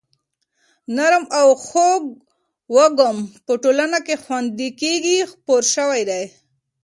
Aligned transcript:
نرم 0.95 1.23
او 1.39 1.47
خوږ 1.65 2.03
وږم 2.75 3.17
په 3.45 3.53
ټوله 3.63 3.85
خونه 4.23 4.67
کې 4.79 5.23
خپور 5.31 5.63
شوی 5.75 6.01
دی. 6.09 6.23